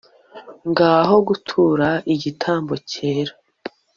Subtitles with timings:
[0.69, 3.33] Ngaho gutura igitambo cyera